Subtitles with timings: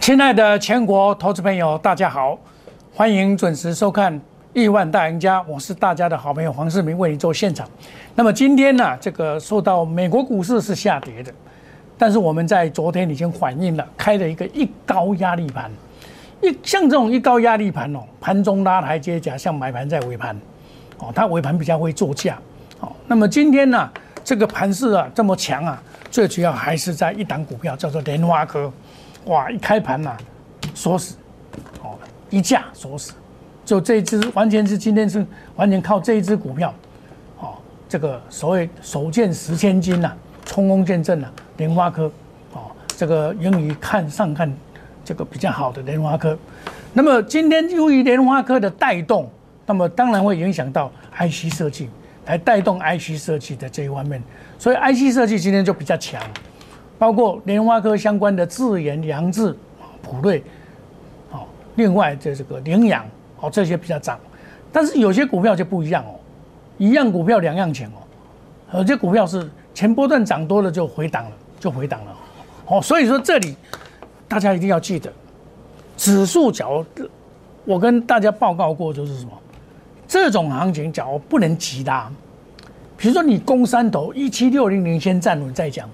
[0.00, 2.36] 亲爱的全国投资朋友，大家好，
[2.94, 4.10] 欢迎准时收看
[4.54, 7.68] 《亿万大赢家》，我是大家的好朋友黄世明，为你做现场。
[8.14, 11.30] 那么今天呢，这个受到美国股市是下跌的，
[11.98, 15.70] 但是我们在昨天已经反映了，开了一个一高压力盘，
[16.40, 20.34] 一像这种一高压力盘哦，盘中拉台阶假像买盘在尾盘，
[20.98, 22.38] 哦，它尾盘比较会做价，
[22.80, 23.88] 哦，那么今天呢，
[24.24, 28.72] 这个盘势啊这么强啊，最主要还是在一档股票叫做莲花科。
[29.26, 29.50] 哇！
[29.50, 30.16] 一开盘呐，
[30.74, 31.16] 锁死，
[31.82, 31.98] 哦，
[32.30, 33.12] 一架锁死，
[33.64, 35.24] 就这一只完全是今天是
[35.56, 36.74] 完全靠这一只股票，
[37.38, 37.54] 哦，
[37.88, 40.12] 这个所谓首见十千金呐，
[40.46, 42.10] 冲锋见证呐，莲花科，
[42.52, 44.52] 哦，这个英语看上看
[45.04, 46.36] 这个比较好的莲花科，
[46.92, 49.30] 那么今天由于莲花科的带动，
[49.66, 51.90] 那么当然会影响到 IC 设计，
[52.26, 54.22] 来带动 IC 设计的这一方面，
[54.58, 56.20] 所以 IC 设计今天就比较强。
[57.00, 59.56] 包括莲花科相关的智研、良智、
[60.02, 60.44] 普瑞，
[61.30, 63.06] 好，另外这这个羚羊，
[63.40, 64.20] 哦，这些比较涨，
[64.70, 66.12] 但是有些股票就不一样哦，
[66.76, 72.14] 一样股票两样钱哦，有些股票是前波段涨多了就回档了，就回档了，
[72.66, 73.56] 哦，所以说这里
[74.28, 75.10] 大家一定要记得，
[75.96, 76.84] 指数角，
[77.64, 79.32] 我跟大家报告过就是什么，
[80.06, 82.12] 这种行情角不能急拉，
[82.98, 85.88] 比如说你攻三头一七六零零先站稳再讲。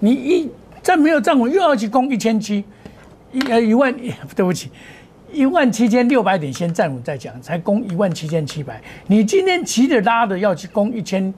[0.00, 0.50] 你一
[0.82, 2.62] 再没有站稳，又要去攻一千七，
[3.32, 3.94] 一呃一万，
[4.36, 4.70] 对不起，
[5.32, 8.82] 一万七千六百点先站稳再讲，才攻一万七千七百。
[9.06, 11.32] 你今天急着拉的要去攻一千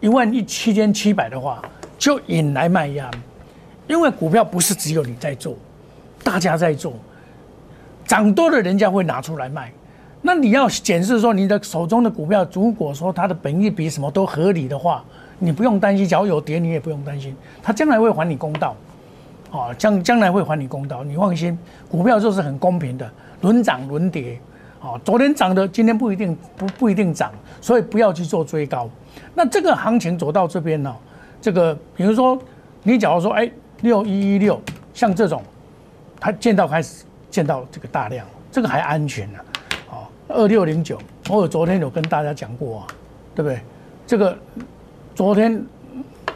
[0.00, 1.62] 一万一七千七百的话，
[1.96, 3.08] 就引来卖压，
[3.86, 5.56] 因为股票不是只有你在做，
[6.24, 6.94] 大家在做，
[8.04, 9.70] 涨多了人家会拿出来卖，
[10.22, 15.04] 那你要检视说你的手中的股票，如果说它的本益比什么都合理的话。
[15.44, 18.76] 你不用担心，只要有跌，你也不用担心，它将来会还你公道，
[19.50, 21.58] 哦，将将来会还你公道，你放心，
[21.90, 23.10] 股票就是很公平的，
[23.40, 24.38] 轮涨轮跌，
[24.80, 28.88] 哦，昨天涨的，今天不一定不不一定涨，所以不要去做追高。
[29.34, 30.94] 那这个行情走到这边呢，
[31.40, 32.40] 这个比如说
[32.84, 33.50] 你假如说，哎，
[33.80, 34.60] 六一一六，
[34.94, 35.42] 像这种，
[36.20, 39.40] 它见到开始见到这个大量，这个还安全呢，
[39.90, 40.96] 哦，二六零九，
[41.28, 42.86] 我有昨天有跟大家讲过啊，
[43.34, 43.60] 对不对？
[44.06, 44.38] 这个。
[45.14, 45.62] 昨天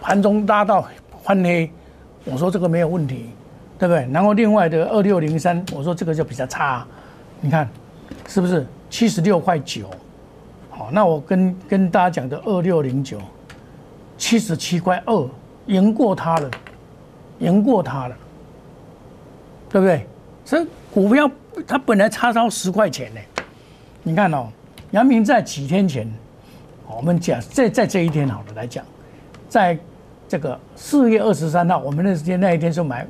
[0.02, 0.86] 盘中拉到
[1.22, 1.70] 翻黑，
[2.24, 3.26] 我说这个没有问题，
[3.78, 4.06] 对不对？
[4.12, 6.86] 然后另外的二六零三，我说这个就比较差，
[7.40, 7.66] 你看
[8.28, 9.88] 是不是七十六块九？
[10.70, 13.18] 好，那我跟跟大家讲的二六零九，
[14.18, 15.28] 七十七块二，
[15.66, 16.50] 赢过它了，
[17.38, 18.16] 赢过它了，
[19.70, 20.06] 对不对？
[20.44, 21.30] 所以股票
[21.66, 23.20] 它本来差到十块钱呢，
[24.02, 24.48] 你看哦，
[24.90, 26.06] 阳明在几天前。
[26.88, 28.84] 我们讲在在这一天好了来讲，
[29.48, 29.78] 在
[30.28, 33.06] 这个四月二十三号，我们那时间那一天是买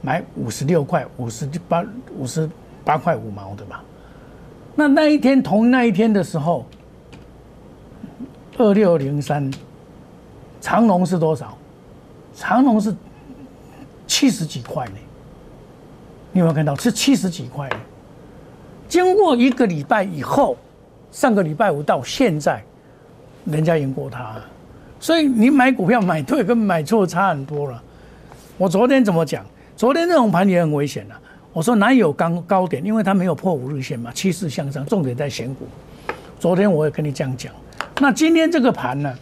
[0.00, 1.84] 买五十六块五十八
[2.16, 2.48] 五十
[2.84, 3.82] 八块五毛的吧？
[4.74, 6.64] 那那一天同那一天的时候，
[8.58, 9.50] 二六零三
[10.60, 11.56] 长龙是多少？
[12.34, 12.94] 长龙是
[14.06, 14.96] 七十几块呢？
[16.32, 17.68] 你有没有看到是七十几块？
[18.88, 20.56] 经过一个礼拜以后，
[21.10, 22.62] 上个礼拜五到现在。
[23.44, 24.36] 人家赢过他，
[24.98, 27.82] 所以你买股票买对跟买错差很多了。
[28.56, 29.44] 我昨天怎么讲？
[29.76, 31.14] 昨天那种盘也很危险的。
[31.52, 32.84] 我说哪有刚高点？
[32.84, 35.66] 因为它没有破五日线嘛，趋势向上，重点在选股。
[36.38, 37.52] 昨天我也跟你这样讲。
[38.00, 39.14] 那今天这个盘呢，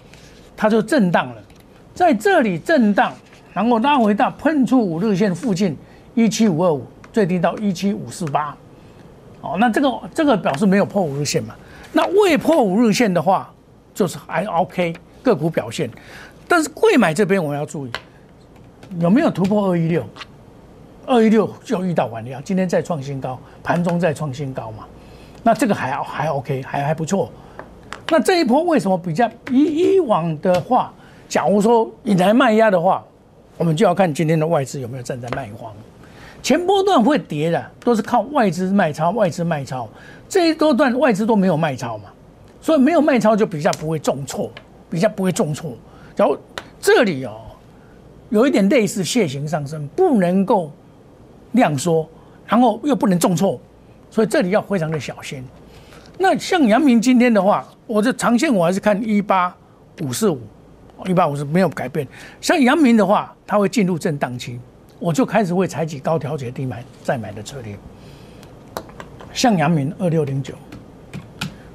[0.56, 1.42] 它就震荡了，
[1.94, 3.12] 在这里震荡，
[3.52, 5.76] 然后拉回到碰触五日线附近
[6.14, 8.56] 一七五二五，最低到一七五四八。
[9.40, 11.54] 哦，那这个这个表示没有破五日线嘛？
[11.92, 13.51] 那未破五日线的话。
[13.94, 15.90] 就是还 OK 个股表现，
[16.48, 17.90] 但是贵买这边我要注意
[18.98, 20.04] 有没有突破二一六，
[21.06, 24.84] 二一六就遇到完了，今天再创新高，盘中再创新高嘛，
[25.42, 27.30] 那这个还还 OK 还还不错。
[28.08, 30.92] 那这一波为什么比较以以往的话，
[31.28, 33.02] 假如说引来卖压的话，
[33.56, 35.72] 我们就要看今天的外资有没有站在卖方。
[36.42, 39.88] 前波段会跌的都是靠外资卖超，外资卖超，
[40.28, 42.10] 这一波段外资都没有卖超嘛。
[42.62, 44.50] 所以没有卖超就比较不会重挫，
[44.88, 45.76] 比较不会重挫。
[46.16, 46.38] 然后
[46.80, 47.40] 这里哦，
[48.30, 50.70] 有一点类似楔形上升，不能够
[51.52, 52.08] 量缩，
[52.46, 53.60] 然后又不能重挫，
[54.10, 55.44] 所以这里要非常的小心。
[56.18, 59.52] 那像阳明今天的话，我的长线我还是看一八
[60.02, 60.38] 五四五，
[61.06, 62.06] 一八五四没有改变。
[62.40, 64.60] 像阳明的话，它会进入震荡期，
[65.00, 67.76] 我就开始会采取高调节低买再买的策略。
[69.32, 70.54] 像阳明二六零九。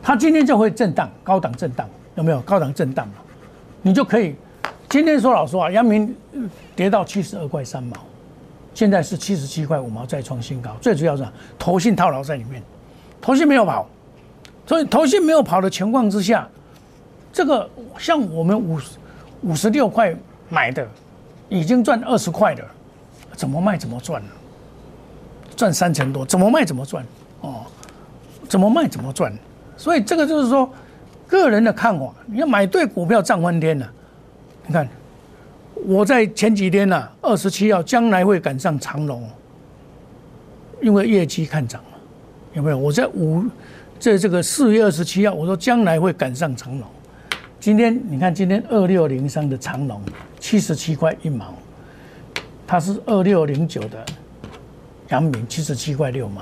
[0.07, 2.39] 它今天就会震荡，高档震荡有没有？
[2.43, 3.15] 高档震荡嘛，
[3.81, 4.37] 你就可以。
[4.87, 6.15] 今天说老实话，阳明
[6.77, 7.97] 跌到七十二块三毛，
[8.73, 11.27] 现在是七十七块五毛再创新高，最主要是
[11.59, 12.63] 投信套牢在里面，
[13.19, 13.85] 投信没有跑，
[14.65, 16.47] 所以投信没有跑的情况之下，
[17.33, 17.69] 这个
[17.99, 18.79] 像我们五
[19.41, 20.15] 五十六块
[20.47, 20.87] 买的，
[21.49, 22.65] 已经赚二十块的，
[23.35, 24.23] 怎么卖怎么赚？
[25.57, 27.05] 赚三成多，怎么卖怎么赚
[27.41, 27.65] 哦，
[28.47, 29.37] 怎么卖怎么赚，
[29.77, 30.69] 所以这个就是说
[31.27, 33.89] 个人的看法，你要买对股票涨翻天了，
[34.65, 34.87] 你看。
[35.85, 39.29] 我在前几天呢，二十七号将来会赶上长隆，
[40.81, 41.97] 因为业绩看涨了，
[42.53, 42.77] 有没有？
[42.77, 43.45] 我在五，
[43.99, 46.89] 在这个四月二十七号，我说将来会赶上长隆。
[47.59, 50.01] 今天你看，今天二六零三的长隆
[50.39, 51.53] 七十七块一毛，
[52.65, 54.03] 它是二六零九的
[55.09, 56.41] 阳明七十七块六毛，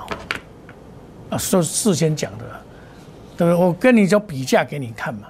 [1.28, 2.44] 啊，说事先讲的，
[3.36, 3.54] 对不对？
[3.54, 5.28] 我跟你就比价给你看嘛。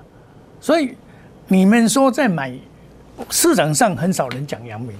[0.61, 0.97] 所以
[1.49, 2.55] 你们说在买。
[3.31, 4.95] 市场上很少人讲阳明，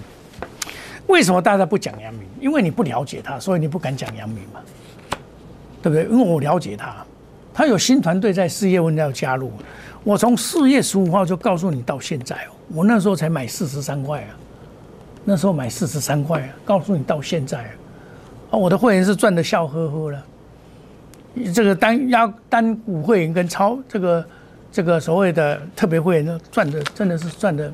[1.07, 2.23] 为什么大家不讲阳明？
[2.41, 4.61] 因为你不了解他，所以你不敢讲阳明嘛，
[5.83, 6.05] 对不对？
[6.05, 7.05] 因为我了解他，
[7.53, 9.53] 他有新团队在四月份要加入，
[10.03, 14.33] 我从四月十五号就告诉你到现在哦，我那时候才买四十三块啊，
[15.27, 17.65] 那时候买四十三块啊，告诉你到现在
[18.51, 20.25] 啊，我的会员是赚的笑呵呵了，
[21.55, 24.27] 这个单压单股会员跟超这个
[24.71, 27.73] 这个所谓的特别会员呢赚的真的是赚的。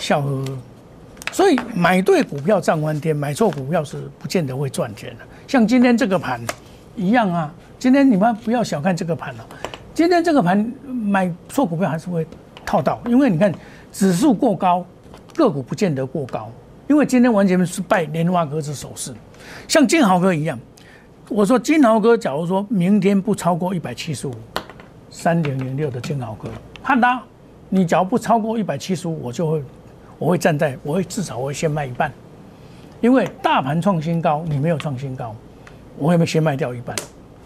[0.00, 0.58] 笑呵呵，
[1.32, 5.24] 所以买对股票涨翻天，买错股票是不见得会赚钱的。
[5.48, 6.40] 像今天这个盘
[6.94, 9.44] 一样啊，今天你们不要小看这个盘了。
[9.92, 12.24] 今天这个盘买错股票还是会
[12.64, 13.52] 套到，因为你看
[13.90, 14.86] 指数过高，
[15.34, 16.48] 个股不见得过高。
[16.86, 19.12] 因为今天完全是拜莲花哥之手势，
[19.66, 20.56] 像金豪哥一样，
[21.28, 24.34] 我说金豪哥，假如说明天不超过一百七十五，
[25.10, 26.48] 三点零六的金豪哥，
[26.82, 27.22] 他拉，
[27.68, 29.62] 你只要不超过一百七十五，我就会。
[30.18, 32.12] 我会站在，我会至少我会先卖一半，
[33.00, 35.32] 因为大盘创新高，你没有创新高，
[35.96, 36.96] 我会先卖掉一半，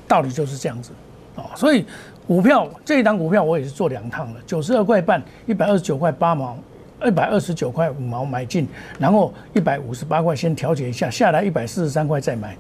[0.08, 0.90] 道理就是这样子，
[1.34, 1.84] 哦，所以
[2.26, 6.56] 股票这一档股票我也是做两趟了，九十二块半，一百二十九块八毛，
[7.04, 8.66] 一百二十九块五毛买进，
[8.98, 12.56] 然后一百五十八块先调节一下，下来一百四十三块再买，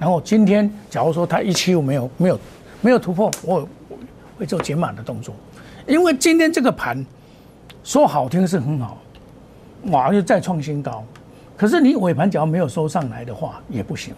[0.00, 2.40] 然后今天假如说它一七五没有没有
[2.80, 3.68] 没有突破，我
[4.38, 5.34] 会做减码的动作，
[5.86, 7.04] 因为今天这个盘
[7.84, 8.96] 说好听是很好。
[9.84, 11.04] 哇，又再创新高，
[11.56, 14.14] 可是你尾盘只要没有收上来的话也不行。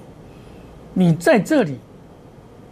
[0.95, 1.79] 你在这里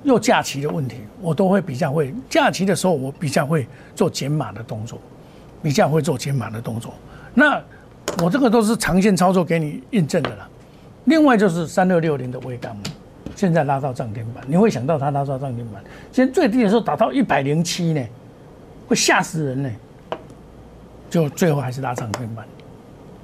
[0.04, 5.00] 又假期的问题，我都会比较会假期的时候，我比较会做减码的动作，
[5.62, 6.94] 比较会做减码的动作。
[7.34, 7.60] 那
[8.22, 10.48] 我这个都是长线操作给你印证的了。
[11.04, 12.76] 另外就是三二六零的微钢，
[13.40, 15.82] 现在拉到涨停板，你会想到它拉到涨停板，
[16.12, 18.06] 现在最低的时候达到一百零七呢，
[18.86, 19.70] 会吓死人呢。
[21.08, 22.44] 就最后还是拉涨停板。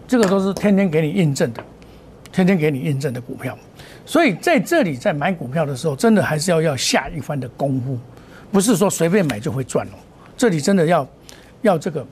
[0.09, 1.63] 这个都是天天给你印证的，
[2.33, 3.59] 天天给你印证的股票，
[4.07, 7.99] 所以在这里在买股票的时候，真的还是要要下一番的功夫，
[8.51, 9.99] 不是说随便买就会赚哦。
[10.35, 11.07] 这里真的要
[11.61, 12.07] 要这个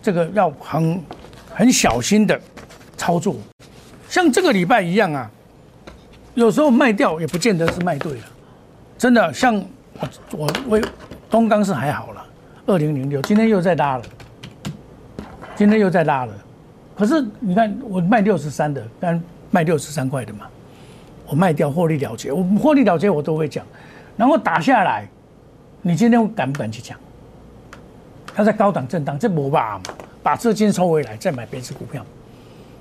[0.00, 0.98] 这个要很
[1.52, 2.40] 很小心的
[2.96, 3.36] 操作，
[4.08, 5.30] 像这个礼拜一样啊，
[6.34, 8.24] 有时候卖掉也不见得是卖对了，
[8.98, 9.54] 真的像
[10.00, 10.82] 我我为
[11.30, 12.24] 东钢是还好了，
[12.66, 14.04] 二零零六今天又在拉了，
[15.54, 16.34] 今天又在拉了。
[16.96, 20.46] 可是你看，我卖六十三的，但卖六十三块的嘛，
[21.26, 22.32] 我卖掉获利了结。
[22.32, 23.64] 我获利了结我都会讲，
[24.16, 25.08] 然后打下来，
[25.82, 26.98] 你今天敢不敢去讲？
[28.34, 32.04] 它在高档震荡，这不吧嘛，把资金收回来，再买别只股票。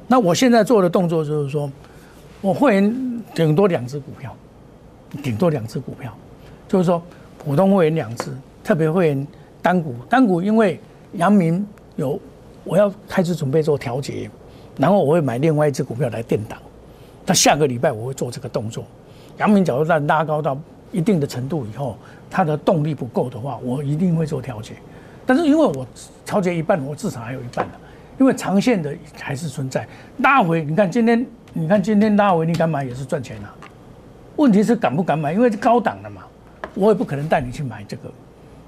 [0.08, 1.72] 那我现在做的动作就是说，
[2.42, 4.36] 我会员顶多两只股票，
[5.22, 6.16] 顶多两只股票，
[6.68, 7.02] 就是说
[7.38, 8.32] 普通会员两只，
[8.64, 9.28] 特别会员
[9.62, 10.80] 单股，单股因为
[11.14, 12.20] 阳明有。
[12.66, 14.32] 我要开始准备做调节，
[14.78, 16.58] 然后我会买另外一只股票来垫档。
[17.26, 18.86] 那下个礼拜我会做这个动作。
[19.38, 20.58] 阳明角度在拉高到
[20.90, 21.98] 一定的程度以后，
[22.30, 24.76] 它的动力不够的话，我一定会做调节。
[25.26, 25.86] 但是因为我
[26.26, 27.78] 调节一半，我至少还有一半的，
[28.18, 29.86] 因为长线的还是存在。
[30.20, 33.54] 拉回，你看今天，你看今天拉回，你敢买也是赚钱啊。
[34.38, 35.32] 问题是敢不敢买？
[35.32, 36.24] 因为是高档的嘛，
[36.74, 38.12] 我也不可能带你去买这个。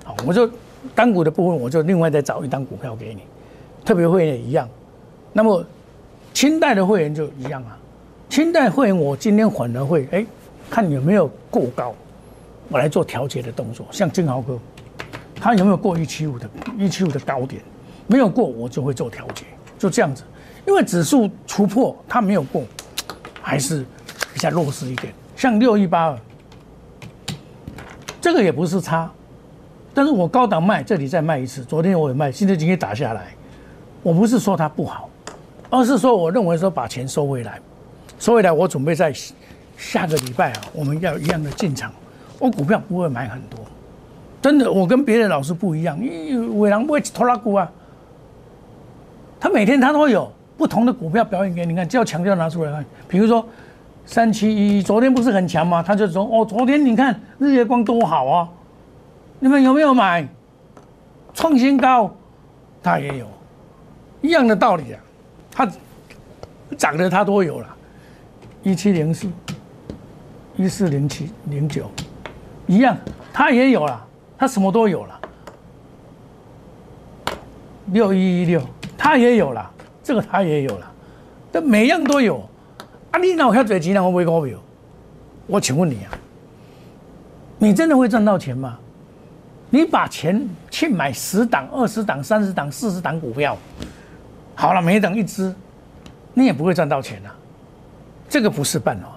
[0.04, 0.48] 好，我就
[0.94, 3.22] 单股的部分，我就另外再找一单股票给你。
[3.84, 4.70] 特别会员也一样，
[5.34, 5.66] 那么
[6.32, 7.76] 清代的会员就一样啊。
[8.30, 10.24] 清代会员我今天反而会哎，
[10.70, 11.92] 看有没有过高，
[12.70, 13.88] 我来做调节的动作。
[13.90, 14.60] 像金豪哥，
[15.36, 17.64] 他有没有过一七五的一七五的高点？
[18.06, 19.44] 没有过，我就会做调节，
[19.80, 20.24] 就这样子。
[20.68, 22.64] 因为指数突破，它没有过，
[23.46, 23.86] 还是
[24.34, 25.14] 比较弱势一点。
[25.36, 26.18] 像六一八二，
[28.20, 29.08] 这个也不是差，
[29.94, 31.64] 但是我高档卖，这里再卖一次。
[31.64, 33.28] 昨天我也卖，现在今天打下来。
[34.02, 35.08] 我不是说它不好，
[35.70, 37.60] 而是说我认为说把钱收回来，
[38.20, 39.14] 收回来，我准备在
[39.78, 41.92] 下个礼拜啊，我们要一样的进场。
[42.40, 43.60] 我股票不会买很多，
[44.42, 46.00] 真的，我跟别的老师不一样。
[46.04, 47.72] 因为伟狼不会拖拉股啊，
[49.40, 52.86] 他每天他都有不同的股票表演给你看，只要强调拿出来看。
[53.08, 53.46] 比如说
[54.06, 55.84] 三七一，昨天不是很强吗？
[55.84, 58.50] 他就说哦，昨天你看日月光多好啊，
[59.40, 60.28] 你们有没有买？
[61.34, 62.16] 创新高，
[62.82, 63.28] 他也有，
[64.22, 65.00] 一样的道理啊，
[65.52, 65.70] 他
[66.78, 67.68] 涨的他都有了，
[68.64, 69.28] 一七零四，
[70.56, 71.92] 一四零七零九。
[72.68, 72.98] 一样，
[73.34, 74.08] 他也有了，
[74.38, 75.20] 他什么都有了。
[77.88, 78.62] 六一一六，
[78.98, 79.72] 他也有了，
[80.06, 80.92] 这个他也有了，
[81.52, 82.38] 这每样都有。
[83.10, 84.58] 啊，你哪有遐多钱能买股票？
[85.48, 86.14] 我请问你啊，
[87.58, 88.78] 你真的会赚到钱吗？
[89.72, 93.58] 你把钱去买十档、二十档、三十档、四十档股票，
[94.54, 95.52] 好了，每档一支，
[96.36, 97.36] 你也不会赚到钱啊。
[98.30, 99.08] 这个不是办法。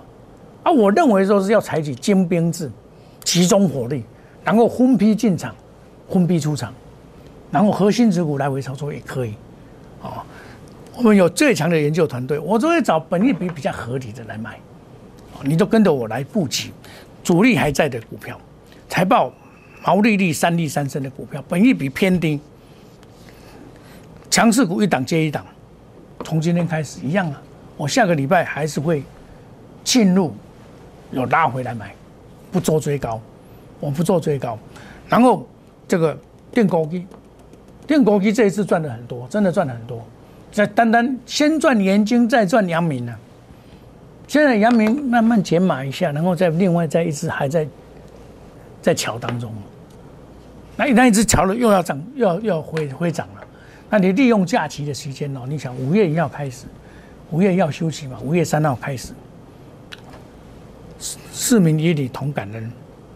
[0.63, 2.71] 啊，我认为说是要采取精兵制。
[3.25, 4.05] 集中火力，
[4.43, 5.55] 然后分批进场，
[6.09, 6.73] 分批出场，
[7.51, 9.35] 然后核心持股来回操作也可以。
[10.03, 10.25] 啊，
[10.99, 14.59] 我们有最强的研究团队，我都会找本利比比较合理的来买。
[15.45, 16.73] 你都跟着我来布局，
[17.23, 18.37] 主力还在的股票，
[18.89, 19.33] 财报
[19.85, 22.41] 毛利率三利三升的股票，本益比偏低，
[24.29, 25.47] 强势股一档接一档。
[26.25, 27.41] 从今天开始一样啊，
[27.77, 29.05] 我下个礼拜还是会
[29.85, 30.35] 进入
[31.13, 31.95] 有拉回来买。
[32.51, 33.21] 不做追高，
[33.79, 34.59] 我不做追高，
[35.09, 35.47] 然后
[35.87, 36.19] 这个
[36.51, 37.07] 电锅机，
[37.87, 40.05] 电锅机这一次赚了很多，真的赚了很多。
[40.51, 43.15] 在单单先赚元金，再赚阳明呢。
[44.27, 47.67] 现在阳明慢慢减码一下，然后再另外再一只还在
[48.83, 49.53] 在桥当中。
[50.77, 53.45] 那一旦一只桥了，又要涨，又要又要回回涨了。
[53.91, 56.67] 那你利用假期的时间哦，你想五月一号开始，
[57.31, 59.13] 五月要休息嘛，五月三号开始。
[61.33, 62.71] 市民与你同感恩，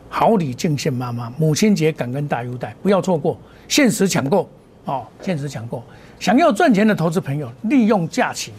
[0.09, 1.31] 好礼敬献妈妈。
[1.37, 4.49] 母亲节感恩大优待，不要错过，限时抢购
[4.85, 5.83] 哦，现实讲过。
[6.19, 8.53] 想要赚钱的投资朋友，利用假期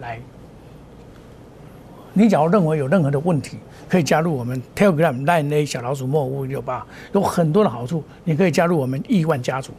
[0.00, 0.18] 来。
[2.12, 3.58] 你假如认为有任何的问题，
[3.88, 8.02] 可以加入我们 Telegram Line A 小老鼠莫五六八，有很多的好处。
[8.24, 9.72] 你可以加入我们亿万家族，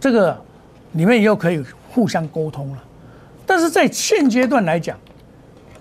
[0.00, 0.40] 这个
[0.92, 2.84] 里面又可以互相沟通了。
[3.44, 4.98] 但是在现阶段来讲，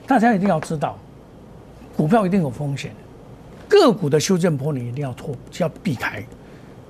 [0.05, 0.97] 大家一定要知道。
[1.95, 2.91] 股票一定有风险，
[3.67, 6.23] 个股的修正波你一定要脱，要避开。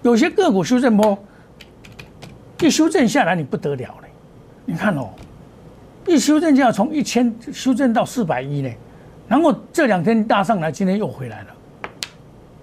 [0.01, 1.17] 有些个股修正波
[2.59, 4.07] 一修正下来，你不得了了。
[4.65, 5.09] 你看哦，
[6.05, 8.69] 一修正就要从一千修正到四百一呢，
[9.27, 11.47] 然后这两天大上来，今天又回来了，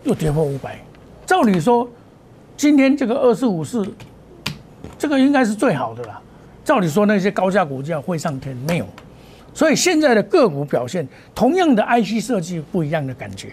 [0.02, 0.78] 又跌破五百。
[1.24, 1.88] 照理说，
[2.56, 3.84] 今天这个二十五是，
[4.98, 6.20] 这个应该是最好的啦。
[6.64, 8.86] 照理说，那些高价股价会上天，没有。
[9.54, 13.52] 所以现在的个股表现，同样的 IC 设计不一样的感觉，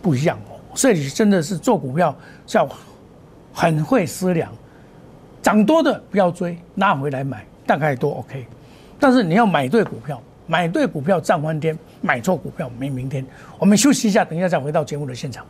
[0.00, 0.54] 不一样哦。
[0.74, 2.16] 这里真的是做股票
[2.52, 2.68] 要
[3.52, 4.52] 很会思量，
[5.42, 8.46] 涨多的不要追，拉回来买，大概都 OK。
[8.98, 13.24] 但是你要买对股票，买对股票涨翻天，买错股票没明天。
[13.58, 15.46] 我们休息一下，等一下再回到节目的现场。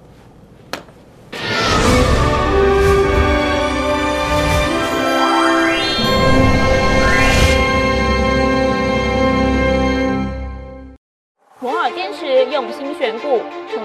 [12.51, 13.41] 用心选股，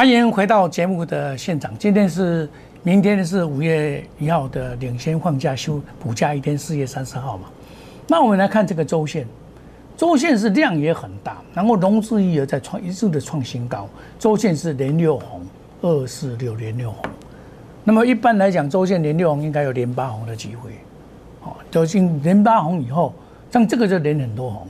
[0.00, 1.76] 欢迎回到节目的现场。
[1.78, 2.48] 今天是
[2.82, 7.50] 明天是五月一号的领先放假休补假一天，四月三十号嘛。
[8.06, 9.26] 那我们来看这个周线，
[9.98, 13.86] 周线是量也很大，然后融资余额在创一直的创新高，
[14.18, 15.42] 周线是连六红，
[15.82, 17.04] 二四六连六红。
[17.84, 20.70] 那么一般来讲，周线连六红应该有连八红的机会。
[21.42, 23.12] 哦，走进连八红以后，
[23.50, 24.66] 像这个就连很多红。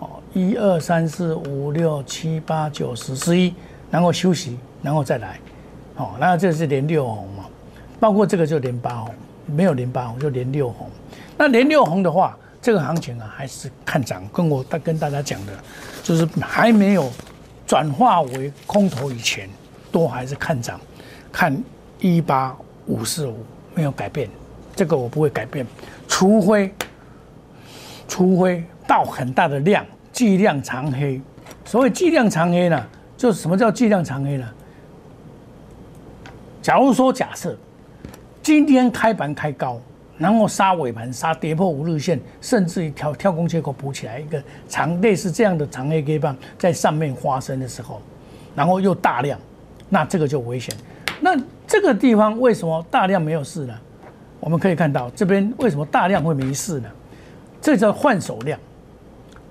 [0.00, 3.54] 哦，一二三四五六七八九十十一，
[3.96, 5.40] 然后休息，然后再来，
[5.94, 7.46] 好，那这是连六红嘛，
[7.98, 9.14] 包括这个就连八红，
[9.46, 10.90] 没有连八红就连六红。
[11.38, 15.52] 那连六红的话，这个行情啊还是看涨，跟我跟大家讲的，
[16.02, 17.10] 就是还没有
[17.66, 19.48] 转化为空头以前，
[19.90, 20.78] 都还是看涨，
[21.32, 21.56] 看
[21.98, 23.38] 一八五四五
[23.74, 24.28] 没有改变，
[24.74, 25.66] 这个我不会改变，
[26.06, 26.70] 除非
[28.06, 29.82] 除非到很大的量。
[30.12, 31.18] 巨量长黑，
[31.64, 32.86] 所谓巨量长黑呢，
[33.16, 34.46] 就是什么叫巨量长黑呢？
[36.60, 37.56] 假如说假设
[38.42, 39.80] 今天开盘开高，
[40.18, 48.00] 然后杀尾盘杀跌破五日线，甚至于跳跳空缺口补起来一个长类似这样的长黑 K 棒在上面发生的时候，
[48.54, 49.38] 然后又大量，
[49.88, 50.74] 那这个就危险。
[51.20, 51.34] 那
[51.66, 53.74] 这个地方为什么大量没有事呢？
[54.40, 56.88] 我们可以看到这边为什么大量会没事呢？
[57.60, 58.58] 这叫换手量。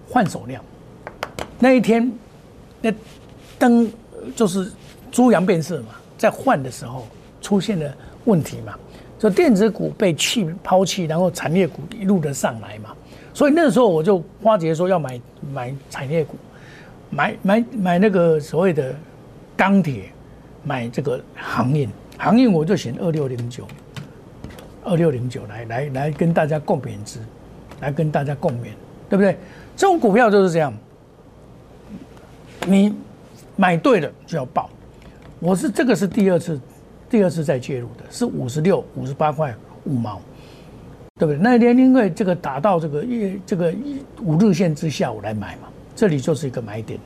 [0.07, 0.63] 换手量，
[1.57, 2.09] 那一天，
[2.79, 2.93] 那
[3.57, 3.91] 灯
[4.35, 4.71] 就是
[5.11, 7.07] 猪羊变色嘛，在换的时候
[7.41, 7.93] 出现了
[8.25, 8.73] 问题嘛，
[9.19, 12.89] 就电子股被弃抛弃，然后产业股一路的上来嘛，
[13.33, 15.21] 所以那时候我就花杰说要买
[15.53, 16.35] 买产业股，
[17.09, 18.93] 买买买那个所谓的
[19.55, 20.11] 钢铁，
[20.63, 23.67] 买这个航运，航运我就选二六零九，
[24.83, 27.19] 二六零九来来来跟大家共勉之，
[27.79, 28.69] 来跟大家共勉，
[29.09, 29.37] 对不对？
[29.77, 30.73] 这种股票就是这样，
[32.65, 32.93] 你
[33.55, 34.69] 买对了就要报。
[35.39, 36.59] 我是这个是第二次，
[37.09, 40.21] 第二次再介入的，是五十六、五十八块五毛，
[41.19, 41.37] 对不对？
[41.37, 43.73] 那天因为这个打到这个一这个
[44.21, 46.99] 五日线之下，我来买嘛，这里就是一个买点，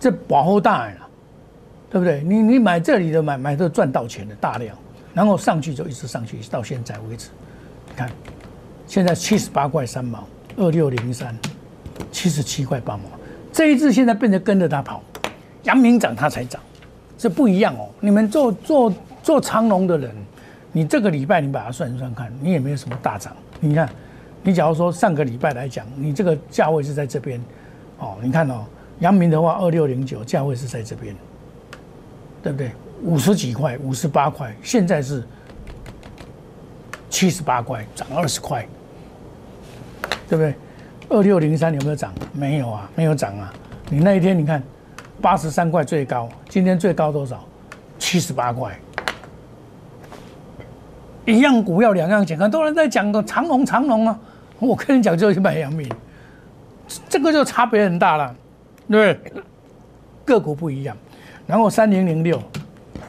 [0.00, 1.08] 这保护大了，
[1.90, 2.22] 对不对？
[2.22, 4.76] 你你买这里的买买都赚到钱的大量，
[5.14, 7.28] 然后上去就一直上去到现在为止，
[7.88, 8.10] 你看
[8.86, 11.34] 现在七十八块三毛，二六零三。
[12.12, 13.02] 七十七块八毛，
[13.52, 15.02] 这一只现在变成跟着它跑，
[15.64, 16.60] 阳明涨它才涨，
[17.16, 17.88] 这不一样哦。
[18.00, 18.92] 你们做做
[19.22, 20.14] 做长龙的人，
[20.72, 23.36] 你这个礼拜你把它算一算看，你也没有什么大涨。
[23.60, 23.88] 你看，
[24.42, 27.40] 你假如说上个礼拜来讲，你这个价位是在这边，
[27.98, 28.64] 哦，你看哦，
[29.00, 31.14] 阳明的话二六零九价位是在这边，
[32.42, 32.70] 对不对？
[33.02, 35.22] 五十几块，五十八块，现在是
[37.10, 38.66] 七十八块，涨二十块，
[40.28, 40.54] 对不对？
[41.08, 42.12] 二六零三有没有涨？
[42.32, 43.52] 没有啊，没有涨啊。
[43.88, 44.62] 你那一天你看，
[45.20, 47.44] 八十三块最高，今天最高多少？
[47.98, 48.78] 七十八块。
[51.24, 54.18] 一样股票两样钱，很多人在讲个长龙长龙啊，
[54.58, 55.90] 我跟你讲就是买阳明，
[57.08, 58.34] 这个就差别很大了，
[58.88, 59.32] 对不对？
[60.24, 60.96] 个股不一样。
[61.46, 62.42] 然后三零零六，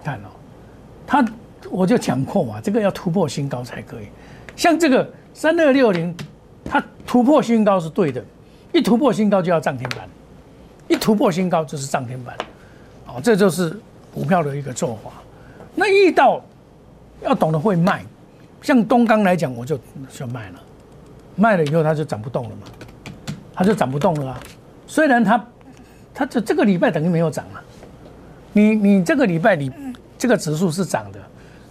[0.04, 0.30] 看哦，
[1.08, 1.26] 它
[1.70, 4.08] 我就讲过嘛，这个要突破新高才可以。
[4.56, 6.16] 像这个三二六零。
[6.72, 8.24] 它突破新高是对的，
[8.72, 10.08] 一突破新高就要涨停板，
[10.90, 12.36] 一突破新高就是涨停板，
[13.08, 13.80] 哦，这就是
[14.14, 15.12] 股票的一个做法。
[15.76, 16.42] 那遇到
[17.22, 18.04] 要懂得会卖，
[18.62, 19.80] 像东钢来讲，我就
[20.12, 20.60] 就卖了，
[21.36, 22.64] 卖了以后它就涨不动了嘛，
[23.54, 24.40] 它就涨不动了啊。
[24.88, 25.46] 虽然它
[26.14, 27.64] 它这这个礼拜等于没有涨啊，
[28.52, 29.72] 你你这个礼拜你
[30.18, 31.20] 这个指数是涨的，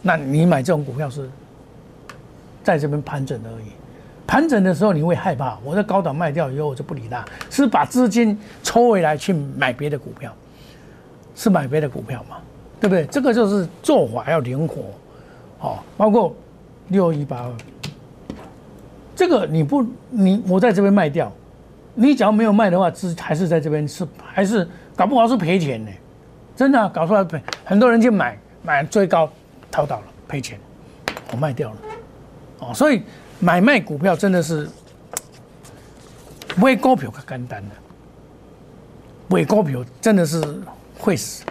[0.01, 1.29] 那你买这种股票是
[2.63, 3.73] 在这边盘整而已。
[4.29, 10.31] 盘整的时候你会害怕，我在高档卖掉以后我就不理它，是把资金抽回来去买别的股票，
[11.35, 12.37] 是买别的股票嘛？
[12.79, 13.07] 对不对？
[13.07, 14.83] 这个就是做法要灵活，
[15.61, 16.37] 哦，包括
[16.89, 17.51] 六一八二，
[19.17, 21.33] 这个你不你我在这边卖掉，
[21.95, 25.91] 你只要没有卖的话，资还是在这边是还是搞不好是赔钱呢，
[26.55, 29.27] 真的搞出来赔，很多人去买买最高
[29.71, 30.61] 套到了赔钱，
[31.33, 31.77] 我卖掉了，
[32.59, 33.01] 哦，所以。
[33.41, 34.69] 买卖股票真的是
[36.57, 37.75] 买股票可简单的，
[39.29, 40.43] 买股票真的是
[40.99, 41.45] 会死，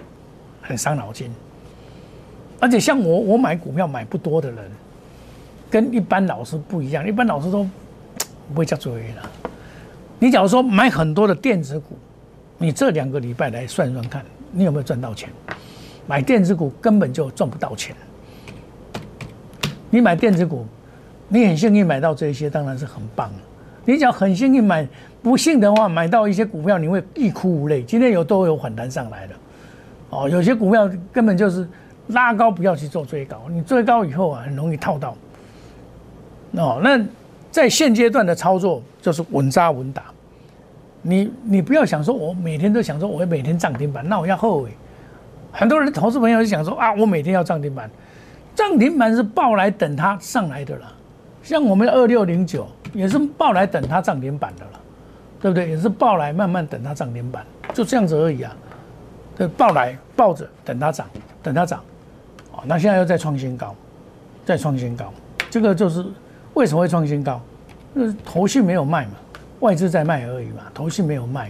[0.62, 1.32] 很伤脑筋。
[2.60, 4.70] 而且像我，我买股票买不多的人，
[5.70, 7.08] 跟一般老师不一样。
[7.08, 7.64] 一般老师都
[8.54, 9.30] 不会叫作业了。
[10.20, 11.98] 你假如说买很多的电子股，
[12.58, 15.30] 你这两个礼拜来算算看，你有没有赚到钱？
[16.06, 17.96] 买电子股根本就赚不到钱。
[19.90, 20.66] 你买电子股。
[21.30, 23.30] 你很幸运买到这些，当然是很棒
[23.86, 24.88] 你只要很幸运买，
[25.22, 27.82] 不幸的话买到一些股票，你会欲哭无泪。
[27.84, 29.36] 今天有都有反弹上来的，
[30.10, 31.68] 哦，有些股票根本就是
[32.08, 33.44] 拉高，不要去做追高。
[33.50, 35.16] 你追高以后啊，很容易套到。
[36.52, 37.02] 哦，那
[37.50, 40.04] 在现阶段的操作就是稳扎稳打。
[41.02, 44.72] 你你不要想说，我每天都想说，我会每天涨停板，那我要后悔。
[45.52, 47.90] 很多人投资朋友就想说啊，我每天要涨停板，
[48.54, 50.94] 涨停板是抱来等它上来的了。
[51.48, 54.72] 像我们二六零九也是报来等它涨停板的了，
[55.40, 55.70] 对不对？
[55.70, 58.54] 也是抱来慢慢等它涨停板，就这样子而已啊。
[59.38, 61.08] 对，抱来抱着等它涨，
[61.42, 61.82] 等它涨，
[62.52, 63.74] 哦，那现在又在创新高，
[64.46, 65.14] 再创新高，
[65.50, 66.06] 这个就是
[66.54, 67.42] 为什么会创新高？
[67.96, 69.14] 就是头绪没有卖嘛，
[69.62, 71.50] 外资在卖而已嘛，头绪没有卖，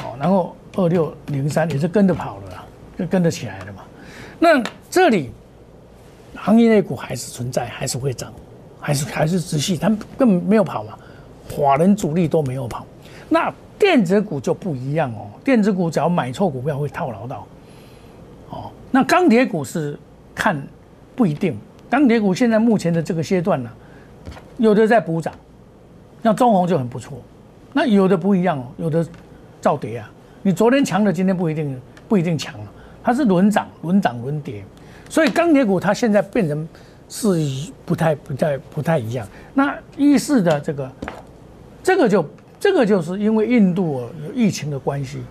[0.00, 2.64] 好，然后二六零三也是跟着跑了啦，
[2.98, 3.82] 就跟着起来了嘛。
[4.38, 5.30] 那这里
[6.34, 8.32] 行业内股还是存在，还是会涨，
[8.80, 10.94] 还是还是直系，它根本没有跑嘛，
[11.50, 12.84] 华人主力都没有跑，
[13.28, 13.52] 那。
[13.80, 17.46] 电子股就不一样哦，电子股只要买错股票会套牢到，
[18.50, 19.96] 哦，那钢铁股是
[20.34, 20.60] 看
[21.14, 21.56] 不一定，
[21.88, 23.70] 钢铁股现在目前的这个阶段呢，
[24.56, 25.32] 有的在补涨，
[26.24, 27.22] 像中红就很不错，
[27.72, 29.06] 那有的不一样哦，有的
[29.60, 30.10] 造跌啊，
[30.42, 32.66] 你昨天强的今天不一定不一定强了，
[33.00, 34.64] 它是轮涨轮涨轮跌，
[35.08, 36.68] 所以钢铁股它现在变成
[37.08, 40.92] 是不太不太不太一样，那一四的这个
[41.82, 42.24] 这个就。
[42.60, 45.22] 这个就是因为印度有疫情的关系，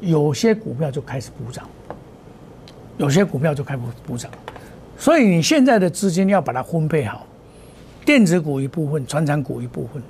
[0.00, 1.68] 有些股票就开始补涨，
[2.96, 4.30] 有些股票就开始补涨，
[4.96, 7.26] 所以你现在的资金要把它分配好，
[8.06, 10.02] 电子股一部分，传产股一部分，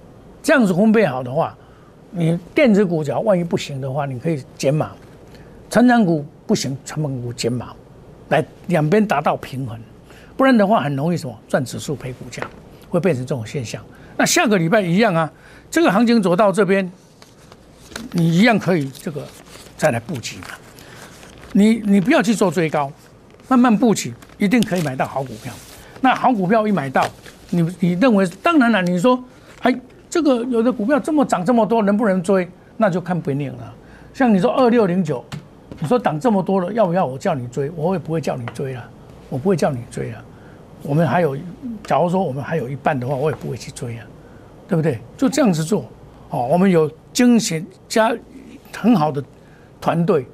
[0.44, 1.58] 这样子分配好的话，
[2.12, 4.92] 你电子股只要万一不行的话，你可以减码，
[5.68, 7.74] 成长股不行，成本股减码，
[8.28, 9.76] 来两边达到平衡，
[10.36, 12.42] 不然的话很容易什么赚指数赔股价，
[12.88, 13.82] 会变成这种现象。
[14.16, 15.30] 那下个礼拜一样啊。
[15.70, 16.88] 这个行情走到这边，
[18.12, 19.26] 你一样可以这个
[19.76, 20.46] 再来布局嘛。
[21.50, 22.92] 你你不要去做追高，
[23.48, 25.52] 慢慢布局，一定可以买到好股票。
[26.00, 27.04] 那好股票一买到，
[27.50, 29.18] 你你认为当然了，你说
[29.62, 29.76] 哎，
[30.08, 32.48] 这个有的股票这么涨这么多，能不能追？
[32.76, 33.74] 那就看本领了。
[34.12, 35.24] 像你说二六零九，
[35.80, 37.68] 你说涨这么多了，要不要我叫你追？
[37.74, 38.90] 我也不会叫你追了，
[39.34, 40.24] 我不会叫你追啊。
[40.82, 41.36] 我们还有，
[41.82, 44.06] 假如说我们还有一半的话，我也不会去追啊。
[44.66, 44.98] 对不对？
[45.14, 45.84] 就这样子做，
[46.30, 48.16] 哦，我们有精选加
[48.74, 49.22] 很好的
[49.78, 50.24] 团队，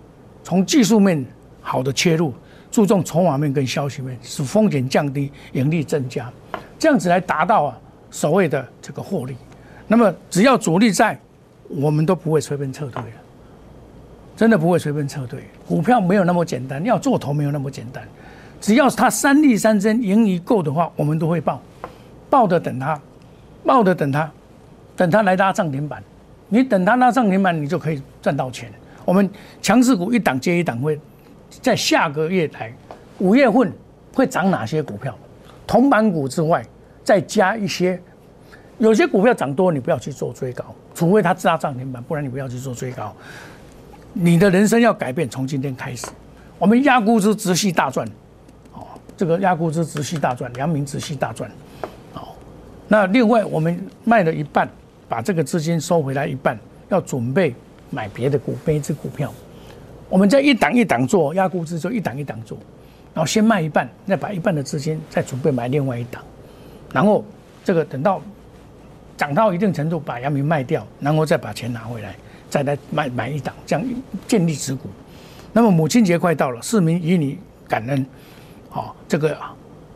[0.44, 1.26] 从技术面
[1.60, 2.32] 好的切入，
[2.70, 6.32] 注重筹码面跟消息面，使风险降低，盈利增加，
[6.78, 9.34] 这样子来达到啊所谓的这个获利。
[9.88, 11.18] 那么只要主力在，
[11.68, 13.16] 我们都不会随便撤退了，
[14.36, 15.40] 真的不会随便撤退。
[15.66, 18.06] 股票没有那么简单，要做头没有那么简单，
[18.60, 21.60] 只要它三利三增，盈余够的话，我们都会报，
[22.28, 23.00] 报的等它。
[23.62, 24.28] 冒的等它，
[24.96, 26.02] 等它来拉涨停板，
[26.48, 28.72] 你等它拉涨停板，你就可以赚到钱。
[29.04, 29.28] 我们
[29.60, 30.98] 强势股一档接一档，会
[31.60, 32.72] 在下个月来
[33.18, 33.70] 五月份
[34.14, 35.14] 会涨哪些股票？
[35.66, 36.64] 铜板股之外，
[37.04, 38.00] 再加一些，
[38.78, 43.14] 有些股票涨多，你不要去做追高，除非它拉涨停板，不然你不要去做追高。
[44.14, 46.06] 你的人生要改变，从今天开始，
[46.58, 48.08] 我们压估值直系大赚，
[49.20, 51.50] 这个压估值直系大赚，良民直系大赚。
[52.88, 54.66] 那另外，我们卖了一半，
[55.10, 57.54] 把这个资金收回来一半，要准备
[57.90, 59.30] 买别的股、别只股票。
[60.08, 62.56] 我们在一档一档做压估值，就一档一档做，
[63.12, 66.24] 然后先卖一半，再把一半的资金再准备买另外一档，
[66.90, 67.22] 然后
[67.62, 68.22] 这个等到
[69.18, 72.16] 涨到一定程度，把阳明卖掉，然后再把钱拿回来，
[72.48, 73.84] 再来买买一档，这样
[74.26, 74.88] 建立持股。
[75.52, 78.06] 那么母亲节快到了，市民以你感恩，
[78.70, 79.36] 好，这个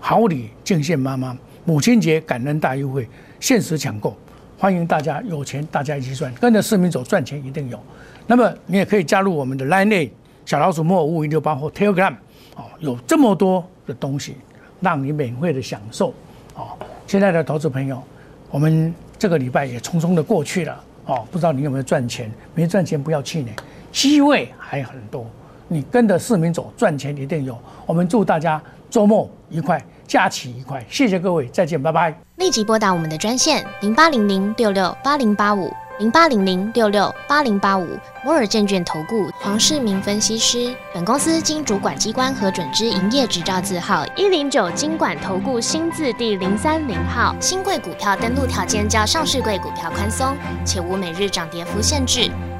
[0.00, 1.36] 好礼敬献妈妈。
[1.64, 3.08] 母亲节感恩大优惠，
[3.38, 4.16] 限时抢购，
[4.58, 7.78] 欢迎大家有钱大家一起赚，跟着市民走赚钱一定有。
[8.26, 10.10] 那么你也可以加入我们的 Line
[10.44, 12.14] 小老鼠莫五五一六八或 Telegram，
[12.56, 14.36] 哦，有这么多的东西
[14.80, 16.12] 让你免费的享受。
[16.56, 18.02] 哦，现在的投资朋友，
[18.50, 20.84] 我们这个礼拜也匆匆的过去了。
[21.06, 22.30] 哦，不知道你有没有赚钱？
[22.54, 23.52] 没赚钱不要气馁，
[23.92, 25.24] 机会还很多。
[25.68, 27.58] 你跟着市民走，赚钱一定有。
[27.86, 29.82] 我们祝大家周末愉快。
[30.06, 32.14] 假期愉快，谢谢各位，再见，拜拜。
[32.36, 37.88] 立即拨打我们的专线零八零零六六八零八五零八零零六六八零八五
[38.22, 40.74] 摩尔证券投顾黄世明分析师。
[40.92, 47.34] 本公司经主管机关核准之营业执照字号一零九金管投顾新字第零三零号。
[47.40, 52.30] 新贵股票登录条件较上市贵股票宽松，且无每日涨跌幅限制。